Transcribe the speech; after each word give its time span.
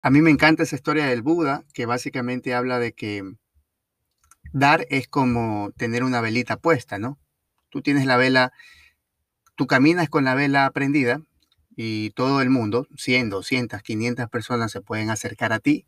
A 0.00 0.10
mí 0.10 0.22
me 0.22 0.30
encanta 0.30 0.62
esa 0.62 0.76
historia 0.76 1.06
del 1.06 1.22
Buda, 1.22 1.64
que 1.74 1.84
básicamente 1.84 2.54
habla 2.54 2.78
de 2.78 2.92
que 2.92 3.22
dar 4.52 4.86
es 4.90 5.08
como 5.08 5.72
tener 5.76 6.04
una 6.04 6.20
velita 6.20 6.56
puesta, 6.56 6.98
¿no? 6.98 7.18
Tú 7.68 7.82
tienes 7.82 8.06
la 8.06 8.16
vela, 8.16 8.52
tú 9.56 9.66
caminas 9.66 10.08
con 10.08 10.24
la 10.24 10.34
vela 10.34 10.70
prendida 10.70 11.20
y 11.74 12.10
todo 12.10 12.40
el 12.40 12.50
mundo, 12.50 12.86
100, 12.96 13.30
200, 13.30 13.82
500 13.82 14.28
personas 14.28 14.70
se 14.70 14.80
pueden 14.80 15.10
acercar 15.10 15.52
a 15.52 15.58
ti 15.58 15.86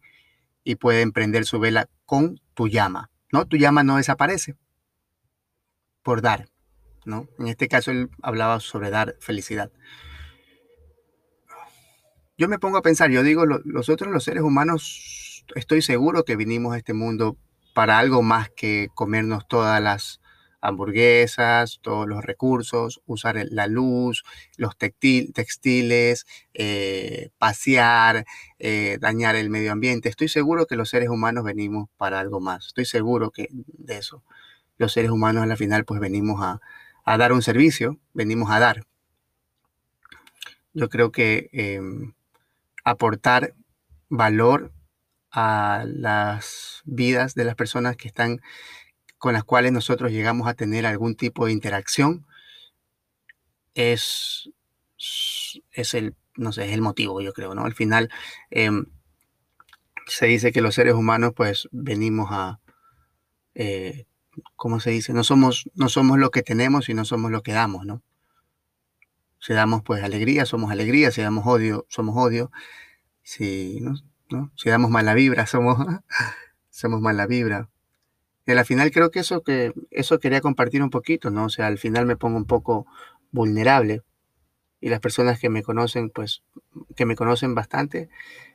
y 0.65 0.75
pueden 0.75 1.13
prender 1.13 1.45
su 1.47 1.61
vela 1.61 1.89
con 2.05 2.41
tu 2.55 2.69
llama, 2.69 3.11
¿no? 3.33 3.47
Tu 3.47 3.59
llama 3.59 3.85
no 3.85 3.97
desaparece 3.97 4.57
por 6.03 6.21
dar, 6.21 6.49
¿no? 7.05 7.29
En 7.39 7.47
este 7.47 7.69
caso 7.69 7.93
él 7.93 8.11
hablaba 8.23 8.59
sobre 8.59 8.91
dar 8.91 9.17
felicidad 9.21 9.71
yo 12.41 12.49
me 12.49 12.59
pongo 12.59 12.79
a 12.79 12.83
pensar, 12.83 13.11
yo 13.11 13.23
digo, 13.23 13.45
nosotros 13.45 14.11
los 14.11 14.25
seres 14.25 14.43
humanos, 14.43 15.45
estoy 15.55 15.83
seguro 15.83 16.25
que 16.25 16.37
vinimos 16.37 16.73
a 16.73 16.79
este 16.79 16.95
mundo 16.95 17.37
para 17.75 17.99
algo 17.99 18.23
más 18.23 18.49
que 18.49 18.89
comernos 18.95 19.47
todas 19.47 19.79
las 19.83 20.23
hamburguesas, 20.63 21.81
todos 21.83 22.09
los 22.09 22.25
recursos, 22.25 23.03
usar 23.05 23.45
la 23.51 23.67
luz, 23.67 24.25
los 24.57 24.79
textiles, 24.79 26.25
eh, 26.55 27.29
pasear, 27.37 28.25
eh, 28.59 28.97
dañar 28.99 29.37
el 29.37 29.51
medio 29.51 29.71
ambiente. 29.71 30.09
Estoy 30.09 30.29
seguro 30.29 30.65
que 30.65 30.77
los 30.77 30.89
seres 30.89 31.11
humanos 31.11 31.45
venimos 31.45 31.91
para 31.99 32.21
algo 32.21 32.41
más. 32.41 32.69
Estoy 32.69 32.87
seguro 32.87 33.31
que 33.33 33.49
de 33.51 33.99
eso. 33.99 34.23
Los 34.79 34.95
seres 34.95 35.11
humanos 35.11 35.43
a 35.43 35.47
la 35.47 35.57
final 35.57 35.85
pues 35.85 36.01
venimos 36.01 36.41
a, 36.43 36.59
dar 37.19 37.35
un 37.35 37.43
servicio, 37.43 37.99
venimos 38.15 38.51
a 38.51 38.61
dar. 38.61 38.87
Yo 40.73 40.89
creo 40.89 41.13
que 41.13 41.51
em, 41.53 42.15
aportar 42.85 43.55
valor 44.09 44.73
a 45.31 45.85
las 45.87 46.83
vidas 46.85 47.35
de 47.35 47.45
las 47.45 47.55
personas 47.55 47.97
que 47.97 48.09
están 48.09 48.41
con 49.19 49.35
las 49.35 49.45
cuales 49.45 49.73
nosotros 49.73 50.11
llegamos 50.11 50.49
a 50.49 50.55
tener 50.55 50.87
algún 50.87 51.15
tipo 51.15 51.47
de 51.47 51.53
interacción 51.53 52.27
es, 53.75 54.51
es 55.73 55.95
el, 55.95 56.17
no 56.37 56.53
sé, 56.53 56.67
es 56.67 56.73
el 56.73 56.81
motivo, 56.81 57.21
yo 57.21 57.33
creo, 57.33 57.55
¿no? 57.55 57.65
Al 57.65 57.75
final 57.75 58.11
em, 58.51 58.87
se 60.07 60.27
dice 60.27 60.53
que 60.53 60.63
los 60.63 60.75
seres 60.75 60.95
humanos 60.95 61.33
pues 61.37 61.69
venimos 61.71 62.29
a, 62.31 62.61
eh, 63.55 64.07
¿cómo 64.57 64.81
se 64.81 64.91
dice? 64.91 65.13
No 65.13 65.23
somos, 65.23 65.71
no 65.75 65.89
somos 65.89 66.19
lo 66.19 66.31
que 66.31 66.43
tenemos 66.43 66.89
y 66.89 66.95
no 66.95 67.05
somos 67.05 67.31
lo 67.31 67.43
que 67.43 67.53
damos, 67.53 67.87
¿no? 67.87 68.03
Si 69.41 69.55
damos 69.55 69.83
pues 69.83 70.03
alegría, 70.05 70.45
somos 70.45 70.71
alegría, 70.71 71.11
si 71.11 71.23
damos 71.23 71.47
odio, 71.47 71.87
somos 71.89 72.17
odio. 72.17 72.53
Si, 73.23 73.81
¿no? 73.81 74.53
si 74.57 74.69
damos 74.69 74.91
mala 74.91 75.15
vibra, 75.15 75.47
somos, 75.49 75.79
somos 76.69 77.01
mala 77.01 77.27
vibra. 77.27 77.69
Y 78.47 78.53
al 78.53 78.65
final 78.65 78.91
creo 78.91 79.11
que 79.11 79.21
eso, 79.21 79.43
que 79.43 79.73
eso 79.91 80.19
quería 80.19 80.41
compartir 80.41 80.83
un 80.83 80.91
poquito, 80.91 81.31
¿no? 81.31 81.47
O 81.47 81.49
sea, 81.49 81.67
al 81.69 81.79
final 81.79 82.07
me 82.07 82.17
pongo 82.17 82.37
un 82.37 82.47
poco 82.47 82.87
vulnerable. 83.31 84.03
Y 84.81 84.89
las 84.89 85.01
personas 85.01 85.39
que 85.39 85.51
me 85.51 85.63
conocen, 85.63 86.11
pues, 86.11 86.43
que 86.97 87.07
me 87.07 87.17
conocen 87.17 87.55
bastante, 87.55 88.09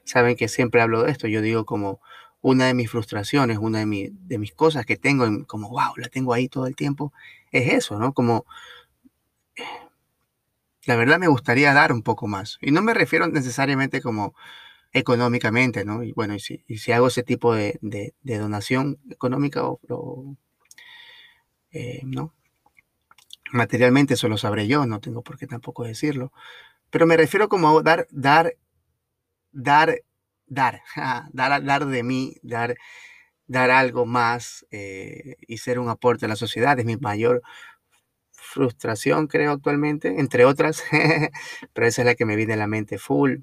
saben 0.04 0.36
que 0.36 0.48
siempre 0.48 0.82
hablo 0.82 1.04
de 1.04 1.12
esto. 1.12 1.28
Yo 1.28 1.42
digo 1.42 1.66
como 1.66 2.00
una 2.42 2.66
de 2.66 2.74
mis 2.74 2.92
frustraciones, 2.92 3.58
una 3.58 3.86
de, 3.86 4.12
de 4.12 4.38
mis 4.38 4.54
cosas 4.54 4.86
que 4.86 4.98
tengo, 4.98 5.26
como, 5.48 5.70
wow, 5.70 5.94
la 5.98 6.10
tengo 6.10 6.34
ahí 6.34 6.48
todo 6.50 6.68
el 6.68 6.76
tiempo, 6.76 7.14
es 7.52 7.74
eso, 7.74 7.98
¿no? 7.98 8.14
Como 8.14 8.46
la 10.86 10.96
verdad 10.96 11.20
me 11.20 11.28
gustaría 11.28 11.74
dar 11.74 11.92
un 11.92 12.04
poco 12.04 12.28
más. 12.28 12.58
Y 12.62 12.72
no 12.72 12.82
me 12.82 12.94
refiero 12.94 13.28
necesariamente 13.28 14.02
como 14.02 14.36
económicamente, 14.94 15.84
¿no? 15.84 16.04
Y 16.04 16.14
bueno, 16.14 16.36
y 16.36 16.40
si, 16.40 16.92
hago 16.94 17.08
ese 17.08 17.24
tipo 17.24 17.54
de, 17.54 17.80
donación 18.22 19.00
económica 19.10 19.64
o, 19.66 20.38
eh, 21.72 22.02
¿no? 22.06 22.34
Materialmente 23.52 24.14
eso 24.16 24.28
lo 24.30 24.38
sabré 24.38 24.68
yo, 24.68 24.86
no 24.86 25.00
tengo 25.00 25.22
por 25.22 25.38
qué 25.38 25.48
tampoco 25.48 25.84
decirlo. 25.84 26.32
Pero 26.90 27.08
me 27.08 27.18
refiero 27.18 27.50
como 27.50 27.82
dar, 27.82 28.08
dar, 28.12 28.56
dar, 29.52 30.02
dar, 30.48 30.82
dar, 31.34 31.64
dar 31.64 31.86
de 31.86 32.04
mí, 32.04 32.38
dar, 32.44 32.78
dar 33.48 33.72
algo 33.72 34.06
más 34.06 34.66
eh, 34.72 35.36
y 35.48 35.58
ser 35.58 35.80
un 35.80 35.90
aporte 35.90 36.26
a 36.26 36.30
la 36.30 36.36
sociedad 36.36 36.80
es 36.80 36.86
mi 36.86 36.98
mayor 36.98 37.42
frustración, 38.56 39.28
creo, 39.28 39.52
actualmente, 39.52 40.18
entre 40.18 40.46
otras, 40.46 40.82
pero 41.74 41.88
esa 41.88 42.02
es 42.02 42.06
la 42.06 42.16
que 42.16 42.26
me 42.26 42.38
viene 42.38 42.54
a 42.54 42.58
la 42.58 42.68
mente 42.68 42.98
full, 42.98 43.40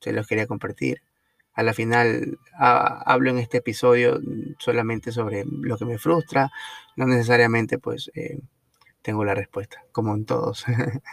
se 0.00 0.12
los 0.12 0.26
quería 0.26 0.48
compartir. 0.48 1.02
A 1.54 1.62
la 1.62 1.74
final 1.74 2.38
hablo 2.58 3.30
en 3.30 3.38
este 3.38 3.58
episodio 3.58 4.20
solamente 4.58 5.12
sobre 5.12 5.44
lo 5.46 5.76
que 5.78 5.84
me 5.84 5.98
frustra, 5.98 6.50
no 6.96 7.06
necesariamente 7.06 7.78
pues 7.78 8.10
eh, 8.14 8.40
tengo 9.02 9.24
la 9.24 9.34
respuesta, 9.34 9.84
como 9.92 10.14
en 10.14 10.24
todos, 10.24 10.64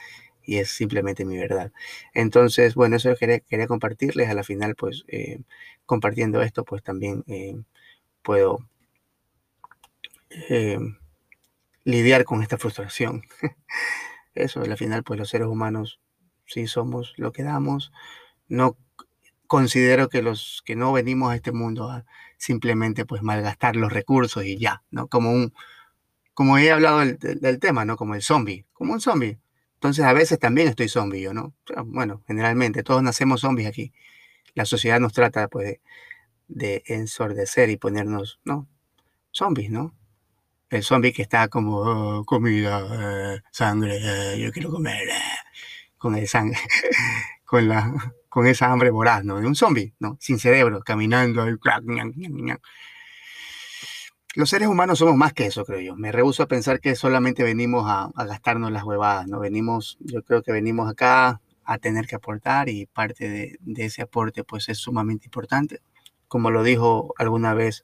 y 0.43 0.57
es 0.57 0.69
simplemente 0.71 1.23
mi 1.23 1.37
verdad. 1.37 1.71
Entonces, 2.15 2.73
bueno, 2.73 2.95
eso 2.95 3.15
quería, 3.15 3.41
quería 3.41 3.67
compartirles, 3.67 4.29
a 4.29 4.33
la 4.33 4.43
final 4.43 4.75
pues 4.75 5.03
eh, 5.07 5.41
compartiendo 5.85 6.41
esto 6.41 6.63
pues 6.63 6.81
también 6.81 7.23
eh, 7.27 7.55
puedo 8.23 8.59
lidiar 11.89 12.23
con 12.23 12.41
esta 12.41 12.57
frustración. 12.57 13.23
Eso, 14.35 14.61
al 14.61 14.77
final, 14.77 15.03
pues 15.03 15.19
los 15.19 15.29
seres 15.29 15.47
humanos 15.47 15.99
sí 16.45 16.67
somos 16.67 17.13
lo 17.17 17.31
que 17.31 17.43
damos. 17.43 17.91
No 18.47 18.77
considero 19.47 20.09
que 20.09 20.21
los 20.21 20.61
que 20.65 20.75
no 20.75 20.93
venimos 20.93 21.31
a 21.31 21.35
este 21.35 21.51
mundo 21.51 21.89
a 21.89 22.05
simplemente 22.37 23.05
pues 23.05 23.21
malgastar 23.23 23.75
los 23.75 23.91
recursos 23.91 24.45
y 24.45 24.57
ya, 24.57 24.83
¿no? 24.91 25.07
Como 25.07 25.31
un, 25.31 25.53
como 26.33 26.57
he 26.57 26.71
hablado 26.71 26.99
del, 26.99 27.59
tema, 27.59 27.85
¿no? 27.85 27.97
Como 27.97 28.15
el 28.15 28.21
zombie, 28.21 28.65
como 28.73 28.93
un 28.93 29.01
zombie. 29.01 29.39
Entonces 29.75 30.05
a 30.05 30.13
veces 30.13 30.39
también 30.39 30.67
estoy 30.67 30.89
zombie 30.89 31.21
yo, 31.21 31.33
¿no? 31.33 31.53
bueno, 31.85 32.21
generalmente 32.27 32.83
todos 32.83 33.01
nacemos 33.01 33.41
zombies 33.41 33.67
aquí. 33.67 33.93
La 34.53 34.65
sociedad 34.65 34.99
nos 34.99 35.13
trata 35.13 35.47
pues 35.47 35.67
de, 35.67 35.81
de 36.47 36.83
ensordecer 36.85 37.69
y 37.69 37.77
ponernos, 37.77 38.39
¿no? 38.43 38.67
Zombies, 39.31 39.71
¿no? 39.71 39.98
El 40.69 40.83
zombie 40.83 41.13
que 41.13 41.23
está 41.23 41.47
como 41.47 41.77
oh, 41.77 42.25
comida, 42.25 43.35
eh, 43.35 43.41
sangre, 43.51 43.97
eh, 44.01 44.39
yo 44.39 44.51
quiero 44.51 44.69
comer, 44.69 45.09
eh", 45.09 45.13
con 45.97 46.15
el 46.15 46.27
sangre, 46.27 46.59
con 47.45 47.67
la, 47.67 48.13
con 48.29 48.47
esa 48.47 48.71
hambre 48.71 48.91
voraz, 48.91 49.23
¿no? 49.23 49.39
De 49.39 49.47
un 49.47 49.55
zombie, 49.55 49.93
¿no? 49.99 50.17
Sin 50.19 50.39
cerebro, 50.39 50.81
caminando. 50.81 51.45
Los 54.35 54.49
seres 54.49 54.67
humanos 54.67 54.99
somos 54.99 55.15
más 55.17 55.33
que 55.33 55.47
eso, 55.47 55.65
creo 55.65 55.79
yo. 55.79 55.95
Me 55.95 56.11
rehuso 56.11 56.43
a 56.43 56.47
pensar 56.47 56.79
que 56.79 56.95
solamente 56.95 57.43
venimos 57.43 57.85
a, 57.87 58.11
gastarnos 58.25 58.71
las 58.71 58.83
huevadas, 58.83 59.27
¿no? 59.27 59.39
Venimos, 59.39 59.97
yo 59.99 60.23
creo 60.23 60.43
que 60.43 60.51
venimos 60.51 60.89
acá 60.89 61.41
a 61.65 61.77
tener 61.79 62.07
que 62.07 62.15
aportar 62.15 62.69
y 62.69 62.85
parte 62.85 63.29
de, 63.29 63.57
de 63.61 63.85
ese 63.85 64.03
aporte 64.03 64.43
pues 64.43 64.69
es 64.69 64.77
sumamente 64.77 65.25
importante. 65.25 65.81
Como 66.27 66.51
lo 66.51 66.63
dijo 66.63 67.13
alguna 67.17 67.55
vez 67.55 67.83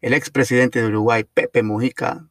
el 0.00 0.14
expresidente 0.14 0.80
de 0.80 0.88
Uruguay, 0.88 1.24
Pepe 1.24 1.62
Mujica, 1.62 2.28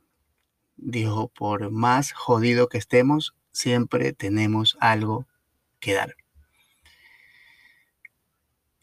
dijo, 0.77 1.29
por 1.29 1.69
más 1.71 2.13
jodido 2.13 2.69
que 2.69 2.77
estemos, 2.77 3.35
siempre 3.51 4.13
tenemos 4.13 4.77
algo 4.79 5.27
que 5.79 5.93
dar. 5.93 6.15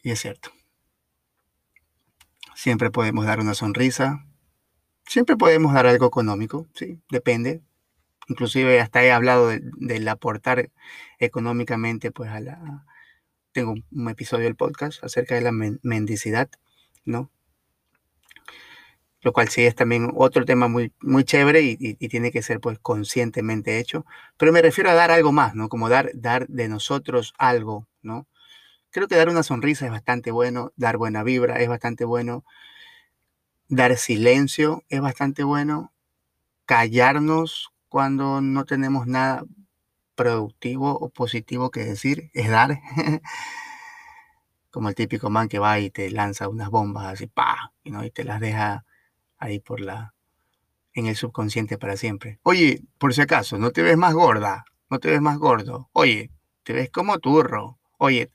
Y 0.03 0.11
es 0.11 0.19
cierto. 0.19 0.51
Siempre 2.53 2.91
podemos 2.91 3.25
dar 3.25 3.39
una 3.39 3.55
sonrisa. 3.55 4.25
Siempre 5.07 5.35
podemos 5.35 5.73
dar 5.73 5.87
algo 5.87 6.05
económico, 6.05 6.67
sí, 6.73 6.99
depende. 7.09 7.61
Inclusive 8.27 8.79
hasta 8.79 9.03
he 9.03 9.11
hablado 9.11 9.49
del 9.49 10.07
aportar 10.07 10.71
económicamente, 11.19 12.11
pues 12.11 12.29
a 12.29 12.39
la... 12.39 12.85
Tengo 13.51 13.75
un 13.91 14.09
episodio 14.09 14.45
del 14.45 14.55
podcast 14.55 15.03
acerca 15.03 15.35
de 15.35 15.41
la 15.41 15.51
mendicidad, 15.51 16.49
¿no? 17.05 17.31
Lo 19.25 19.33
cual 19.33 19.49
sí 19.49 19.65
es 19.65 19.73
también 19.73 20.11
otro 20.15 20.45
tema 20.45 20.67
muy, 20.67 20.93
muy 21.01 21.23
chévere 21.23 21.61
y, 21.63 21.95
tiene 21.95 22.31
que 22.31 22.43
ser 22.43 22.59
pues 22.59 22.77
conscientemente 22.77 23.79
hecho. 23.79 24.05
Pero 24.37 24.51
me 24.51 24.61
refiero 24.61 24.91
a 24.91 24.93
dar 24.93 25.09
algo 25.09 25.31
más, 25.31 25.55
¿no? 25.55 25.67
Como 25.67 25.89
dar, 25.89 26.11
dar 26.13 26.47
de 26.47 26.67
nosotros 26.69 27.33
algo, 27.39 27.87
¿no? 28.03 28.27
creo 28.91 29.09
que 29.09 29.17
dar 29.17 29.27
una 29.29 29.43
sonrisa 29.43 29.85
es 29.85 29.91
bastante 29.91 30.31
bueno, 30.31 30.71
dar 30.77 30.95
buena 30.97 31.23
vibra 31.23 31.55
es 31.59 31.67
bastante 31.67 32.05
bueno, 32.05 32.45
dar 33.67 33.97
silencio 33.97 34.83
es 34.87 35.01
bastante 35.01 35.43
bueno, 35.43 35.91
callarnos 36.65 37.71
cuando 37.89 38.41
no 38.41 38.63
tenemos 38.65 39.07
nada 39.07 39.43
productivo 40.15 40.91
o 40.97 41.09
positivo 41.09 41.71
que 41.71 41.83
decir 41.83 42.31
es 42.33 42.49
dar. 42.49 42.79
Como 44.71 44.89
el 44.89 44.95
típico 44.95 45.29
man 45.29 45.49
que 45.49 45.59
va 45.59 45.79
y 45.79 45.89
te 45.89 46.09
lanza 46.11 46.47
unas 46.47 46.69
bombas 46.69 47.07
así, 47.13 47.27
pa, 47.27 47.73
¿no? 47.85 48.05
y 48.05 48.11
te 48.11 48.23
las 48.23 48.39
deja 48.39 48.85
ahí 49.37 49.59
por 49.59 49.81
la 49.81 50.13
en 50.95 51.07
el 51.07 51.15
subconsciente 51.15 51.77
para 51.77 51.97
siempre. 51.97 52.39
Oye, 52.43 52.81
por 52.97 53.13
si 53.13 53.21
acaso, 53.21 53.57
no 53.57 53.71
te 53.71 53.81
ves 53.81 53.97
más 53.97 54.13
gorda, 54.13 54.65
no 54.89 54.99
te 54.99 55.09
ves 55.09 55.21
más 55.21 55.37
gordo. 55.37 55.89
Oye, 55.91 56.31
te 56.63 56.73
ves 56.73 56.89
como 56.89 57.19
turro. 57.19 57.77
Oye, 57.97 58.31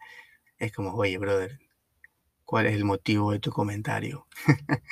es 0.58 0.72
como, 0.72 0.94
oye, 0.94 1.16
brother, 1.16 1.58
¿cuál 2.44 2.66
es 2.66 2.74
el 2.74 2.84
motivo 2.84 3.32
de 3.32 3.40
tu 3.40 3.50
comentario? 3.50 4.26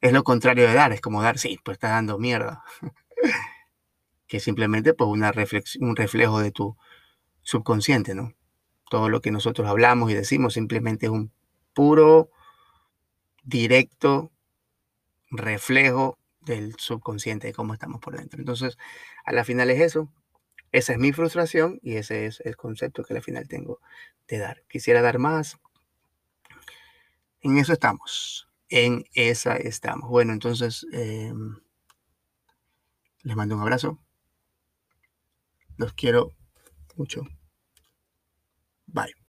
es 0.00 0.12
lo 0.12 0.24
contrario 0.24 0.66
de 0.66 0.74
dar, 0.74 0.92
es 0.92 1.00
como 1.00 1.22
dar, 1.22 1.38
sí, 1.38 1.58
pues 1.64 1.76
estás 1.76 1.92
dando 1.92 2.18
mierda. 2.18 2.64
que 4.26 4.40
simplemente 4.40 4.94
pues 4.94 5.08
una 5.08 5.32
un 5.80 5.96
reflejo 5.96 6.40
de 6.40 6.50
tu 6.50 6.76
subconsciente, 7.42 8.14
¿no? 8.14 8.32
Todo 8.88 9.08
lo 9.08 9.20
que 9.20 9.30
nosotros 9.30 9.68
hablamos 9.68 10.10
y 10.10 10.14
decimos 10.14 10.54
simplemente 10.54 11.06
es 11.06 11.12
un 11.12 11.32
puro, 11.72 12.30
directo 13.44 14.32
reflejo 15.30 16.18
del 16.40 16.74
subconsciente 16.76 17.46
de 17.48 17.52
cómo 17.52 17.74
estamos 17.74 18.00
por 18.00 18.16
dentro. 18.16 18.40
Entonces, 18.40 18.78
a 19.24 19.32
la 19.32 19.44
final 19.44 19.70
es 19.70 19.80
eso. 19.80 20.08
Esa 20.72 20.92
es 20.92 20.98
mi 20.98 21.12
frustración 21.12 21.78
y 21.82 21.96
ese 21.96 22.26
es 22.26 22.40
el 22.40 22.56
concepto 22.56 23.02
que 23.02 23.14
al 23.14 23.22
final 23.22 23.48
tengo 23.48 23.80
de 24.28 24.38
dar. 24.38 24.62
Quisiera 24.68 25.02
dar 25.02 25.18
más. 25.18 25.58
En 27.40 27.58
eso 27.58 27.72
estamos. 27.72 28.48
En 28.68 29.04
esa 29.14 29.56
estamos. 29.56 30.08
Bueno, 30.08 30.32
entonces 30.32 30.86
em, 30.92 31.56
les 33.22 33.36
mando 33.36 33.56
un 33.56 33.62
abrazo. 33.62 33.98
Los 35.76 35.92
quiero 35.94 36.32
mucho. 36.96 37.22
Bye. 38.86 39.14